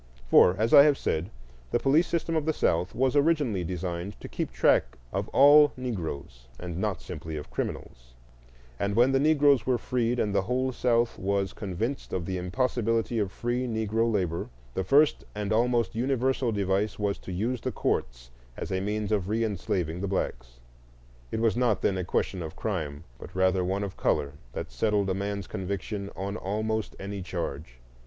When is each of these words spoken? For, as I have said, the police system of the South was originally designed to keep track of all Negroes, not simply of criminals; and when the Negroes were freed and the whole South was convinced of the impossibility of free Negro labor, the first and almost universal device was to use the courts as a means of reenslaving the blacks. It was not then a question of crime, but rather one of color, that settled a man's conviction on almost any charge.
For, 0.31 0.55
as 0.57 0.73
I 0.73 0.81
have 0.81 0.97
said, 0.97 1.29
the 1.69 1.77
police 1.77 2.07
system 2.07 2.35
of 2.35 2.47
the 2.47 2.53
South 2.53 2.95
was 2.95 3.15
originally 3.15 3.63
designed 3.63 4.19
to 4.19 4.27
keep 4.27 4.51
track 4.51 4.97
of 5.13 5.27
all 5.29 5.73
Negroes, 5.77 6.47
not 6.59 7.01
simply 7.03 7.37
of 7.37 7.51
criminals; 7.51 8.15
and 8.79 8.95
when 8.95 9.11
the 9.11 9.19
Negroes 9.19 9.67
were 9.67 9.77
freed 9.77 10.17
and 10.17 10.33
the 10.33 10.41
whole 10.41 10.71
South 10.71 11.19
was 11.19 11.53
convinced 11.53 12.13
of 12.13 12.25
the 12.25 12.39
impossibility 12.39 13.19
of 13.19 13.31
free 13.31 13.67
Negro 13.67 14.11
labor, 14.11 14.49
the 14.73 14.83
first 14.83 15.23
and 15.35 15.53
almost 15.53 15.93
universal 15.93 16.51
device 16.51 16.97
was 16.97 17.19
to 17.19 17.31
use 17.31 17.61
the 17.61 17.71
courts 17.71 18.31
as 18.57 18.71
a 18.71 18.81
means 18.81 19.11
of 19.11 19.25
reenslaving 19.27 20.01
the 20.01 20.07
blacks. 20.07 20.59
It 21.31 21.41
was 21.41 21.55
not 21.55 21.83
then 21.83 21.99
a 21.99 22.03
question 22.03 22.41
of 22.41 22.55
crime, 22.55 23.03
but 23.19 23.35
rather 23.35 23.63
one 23.63 23.83
of 23.83 23.97
color, 23.97 24.33
that 24.53 24.71
settled 24.71 25.11
a 25.11 25.13
man's 25.13 25.45
conviction 25.45 26.09
on 26.15 26.37
almost 26.37 26.95
any 26.99 27.21
charge. 27.21 27.75